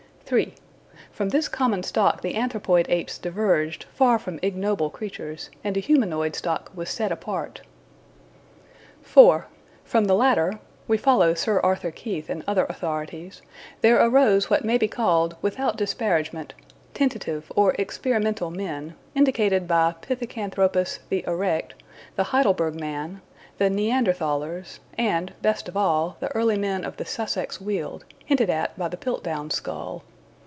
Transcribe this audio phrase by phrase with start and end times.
[0.33, 0.53] (3)
[1.11, 6.37] From this common stock the Anthropoid apes diverged, far from ignoble creatures, and a humanoid
[6.37, 7.63] stock was set apart.
[9.01, 9.47] (4)
[9.83, 13.41] From the latter (we follow Sir Arthur Keith and other authorities)
[13.81, 16.53] there arose what may be called, without disparagement,
[16.93, 21.73] tentative or experimental men, indicated by Pithecanthropus "the Erect,"
[22.15, 23.19] the Heidelberg man,
[23.57, 28.79] the Neanderthalers, and, best of all, the early men of the Sussex Weald hinted at
[28.79, 30.05] by the Piltdown skull.